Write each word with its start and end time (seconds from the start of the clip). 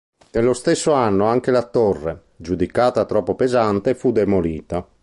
Nello 0.31 0.53
stesso 0.53 0.93
anno 0.93 1.25
anche 1.25 1.51
la 1.51 1.61
torre, 1.61 2.29
giudicata 2.35 3.05
troppo 3.05 3.35
pesante, 3.35 3.93
fu 3.93 4.11
demolita. 4.11 4.83